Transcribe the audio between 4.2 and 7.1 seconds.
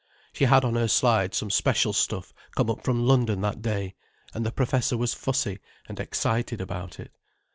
and the professor was fussy and excited about